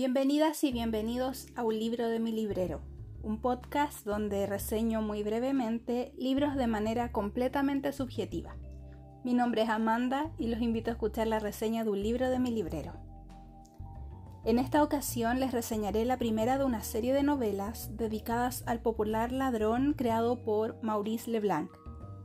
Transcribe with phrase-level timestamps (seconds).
[0.00, 2.80] Bienvenidas y bienvenidos a Un libro de mi librero,
[3.22, 8.56] un podcast donde reseño muy brevemente libros de manera completamente subjetiva.
[9.24, 12.38] Mi nombre es Amanda y los invito a escuchar la reseña de un libro de
[12.38, 12.94] mi librero.
[14.46, 19.32] En esta ocasión les reseñaré la primera de una serie de novelas dedicadas al popular
[19.32, 21.70] ladrón creado por Maurice Leblanc.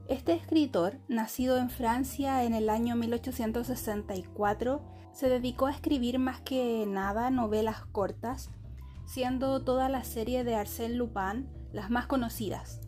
[0.07, 6.85] Este escritor, nacido en Francia en el año 1864, se dedicó a escribir más que
[6.85, 8.49] nada novelas cortas,
[9.05, 12.81] siendo toda la serie de Arsène Lupin las más conocidas.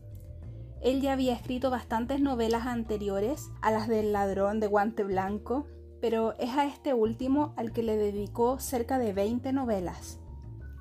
[0.81, 5.67] Él ya había escrito bastantes novelas anteriores a las del ladrón de guante blanco,
[6.01, 10.19] pero es a este último al que le dedicó cerca de 20 novelas.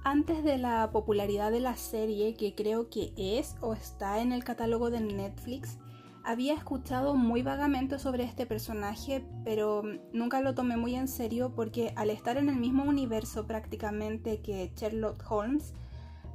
[0.02, 4.42] Antes de la popularidad de la serie, que creo que es o está en el
[4.42, 5.78] catálogo de Netflix,
[6.26, 11.92] había escuchado muy vagamente sobre este personaje, pero nunca lo tomé muy en serio porque
[11.94, 15.72] al estar en el mismo universo prácticamente que Sherlock Holmes,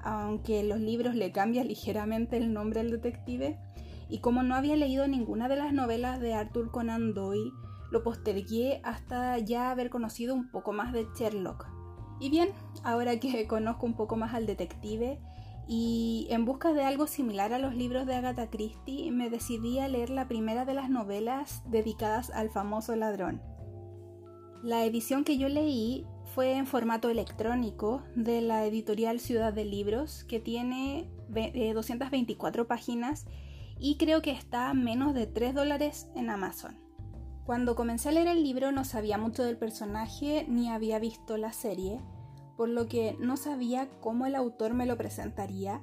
[0.02, 3.60] aunque los libros le cambian ligeramente el nombre al detective,
[4.08, 7.52] y como no había leído ninguna de las novelas de Arthur Conan Doyle,
[7.92, 11.68] lo postergué hasta ya haber conocido un poco más de Sherlock.
[12.22, 12.50] Y bien,
[12.86, 15.20] ahora que conozco un poco más al detective,
[15.68, 19.88] y en busca de algo similar a los libros de Agatha Christie me decidí a
[19.88, 23.42] leer la primera de las novelas dedicadas al famoso ladrón.
[24.64, 30.24] La edición que yo leí fue en formato electrónico de la editorial Ciudad de Libros
[30.24, 33.26] que tiene 224 eh, páginas
[33.80, 36.78] y creo que está a menos de 3 dólares en Amazon.
[37.46, 41.52] Cuando comencé a leer el libro no sabía mucho del personaje ni había visto la
[41.52, 42.00] serie,
[42.58, 45.82] por lo que no sabía cómo el autor me lo presentaría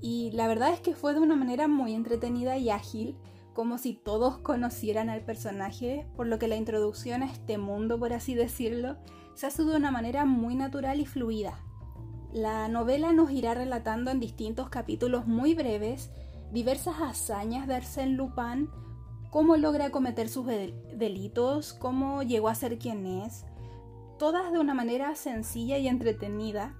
[0.00, 3.16] y la verdad es que fue de una manera muy entretenida y ágil,
[3.54, 8.12] como si todos conocieran al personaje, por lo que la introducción a este mundo, por
[8.12, 8.96] así decirlo,
[9.34, 11.58] se hace de una manera muy natural y fluida.
[12.34, 16.10] La novela nos irá relatando en distintos capítulos muy breves
[16.52, 18.68] diversas hazañas de Arsène Lupin,
[19.30, 23.46] cómo logra cometer sus delitos, cómo llegó a ser quien es,
[24.18, 26.74] todas de una manera sencilla y entretenida,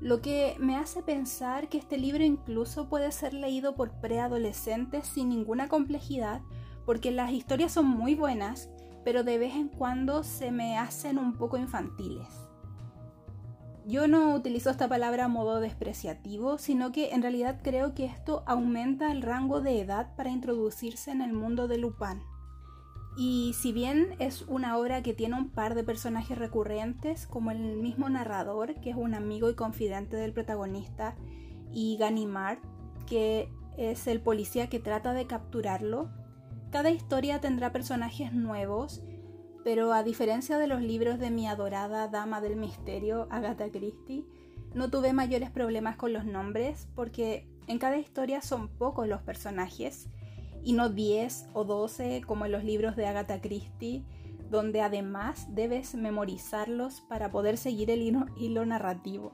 [0.00, 5.28] lo que me hace pensar que este libro incluso puede ser leído por preadolescentes sin
[5.28, 6.40] ninguna complejidad,
[6.86, 8.70] porque las historias son muy buenas,
[9.04, 12.28] pero de vez en cuando se me hacen un poco infantiles.
[13.86, 18.42] Yo no utilizo esta palabra a modo despreciativo, sino que en realidad creo que esto
[18.46, 22.22] aumenta el rango de edad para introducirse en el mundo de Lupin.
[23.22, 27.76] Y si bien es una obra que tiene un par de personajes recurrentes, como el
[27.76, 31.16] mismo narrador, que es un amigo y confidente del protagonista,
[31.70, 32.60] y Ganimard,
[33.06, 36.08] que es el policía que trata de capturarlo,
[36.70, 39.02] cada historia tendrá personajes nuevos,
[39.64, 44.24] pero a diferencia de los libros de mi adorada Dama del Misterio, Agatha Christie,
[44.72, 50.08] no tuve mayores problemas con los nombres porque en cada historia son pocos los personajes
[50.64, 54.04] y no 10 o 12 como en los libros de Agatha Christie,
[54.50, 58.02] donde además debes memorizarlos para poder seguir el
[58.36, 59.32] hilo, narrativo.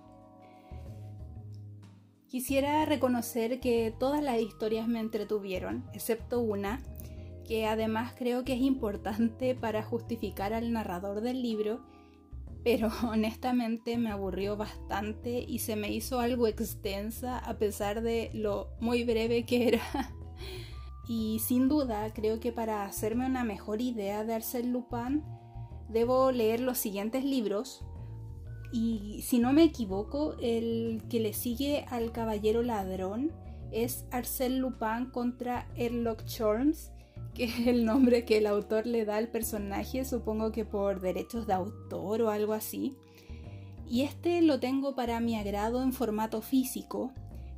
[2.29, 6.83] Quisiera reconocer que todas las historias me entretuvieron, excepto una,
[7.47, 11.81] que además creo que es importante para justificar al narrador del libro,
[12.63, 18.69] pero honestamente me aburrió bastante y se me hizo algo extensa a pesar de lo
[18.81, 19.81] muy breve que era.
[21.09, 25.23] Y sin duda creo que para hacerme una mejor idea de Arsène Lupin
[25.89, 27.85] debo leer los siguientes libros.
[28.73, 33.33] Y si no me equivoco, el que le sigue al Caballero Ladrón
[33.71, 36.91] es Arsène Lupin contra Sherlock Holmes,
[37.35, 41.47] que es el nombre que el autor le da al personaje, supongo que por derechos
[41.47, 42.97] de autor o algo así.
[43.89, 47.13] Y este lo tengo para mi agrado en formato físico,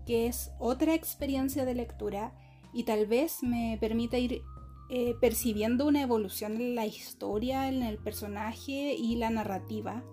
[0.04, 2.32] que es otra experiencia de lectura
[2.78, 4.44] y tal vez me permita ir
[4.88, 10.04] eh, percibiendo una evolución en la historia, en el personaje y la narrativa,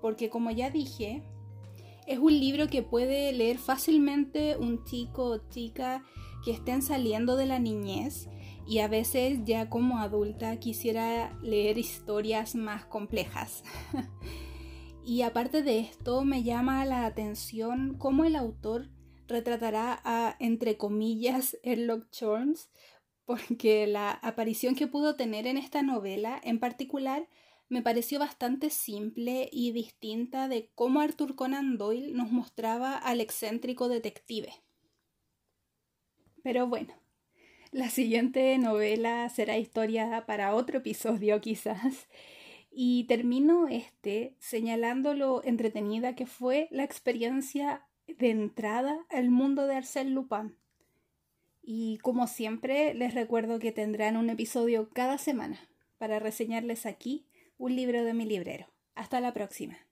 [0.00, 1.22] porque como ya dije,
[2.08, 6.02] es un libro que puede leer fácilmente un chico o chica
[6.44, 8.28] que estén saliendo de la niñez
[8.66, 13.62] y a veces ya como adulta quisiera leer historias más complejas.
[15.04, 18.88] y aparte de esto, me llama la atención cómo el autor
[19.30, 22.70] retratará a, entre comillas, Sherlock Holmes,
[23.24, 27.28] porque la aparición que pudo tener en esta novela en particular
[27.68, 33.88] me pareció bastante simple y distinta de cómo Arthur Conan Doyle nos mostraba al excéntrico
[33.88, 34.52] detective.
[36.42, 36.92] Pero bueno,
[37.70, 42.08] la siguiente novela será historia para otro episodio quizás.
[42.72, 47.86] Y termino este señalando lo entretenida que fue la experiencia
[48.18, 50.56] de entrada al mundo de Arsène Lupin.
[51.62, 55.58] Y como siempre, les recuerdo que tendrán un episodio cada semana
[55.98, 57.26] para reseñarles aquí
[57.58, 58.66] un libro de mi librero.
[58.94, 59.89] Hasta la próxima.